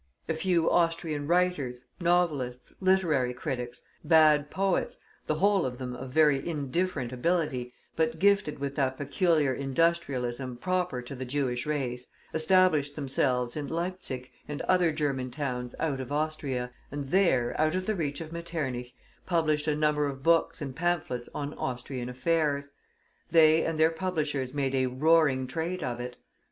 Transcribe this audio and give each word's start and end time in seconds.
A 0.27 0.33
few 0.33 0.67
Austrian 0.67 1.27
writers, 1.27 1.83
novelists, 1.99 2.73
literary 2.81 3.35
critics, 3.35 3.83
bad 4.03 4.49
poets, 4.49 4.97
the 5.27 5.35
whole 5.35 5.63
of 5.63 5.77
them 5.77 5.95
of 5.95 6.09
very 6.09 6.43
indifferent 6.49 7.13
ability, 7.13 7.75
but 7.95 8.17
gifted 8.17 8.57
with 8.57 8.73
that 8.77 8.97
peculiar 8.97 9.53
industrialism 9.53 10.57
proper 10.57 11.03
to 11.03 11.13
the 11.13 11.23
Jewish 11.23 11.67
race, 11.67 12.07
established 12.33 12.95
themselves 12.95 13.55
in 13.55 13.67
Leipsic 13.67 14.31
and 14.47 14.63
other 14.63 14.91
German 14.91 15.29
towns 15.29 15.75
out 15.79 15.99
of 16.01 16.11
Austria, 16.11 16.71
and 16.89 17.03
there, 17.03 17.53
out 17.61 17.75
of 17.75 17.85
the 17.85 17.93
reach 17.93 18.21
of 18.21 18.31
Metternich, 18.31 18.95
published 19.27 19.67
a 19.67 19.75
number 19.75 20.07
of 20.07 20.23
books 20.23 20.63
and 20.63 20.75
pamphlets 20.75 21.29
on 21.35 21.53
Austrian 21.53 22.09
affairs. 22.09 22.71
They 23.29 23.63
and 23.63 23.79
their 23.79 23.91
publishers 23.91 24.51
made 24.51 24.73
"a 24.73 24.87
roaring 24.87 25.45
trade" 25.45 25.83
of 25.83 25.99
it. 25.99 26.17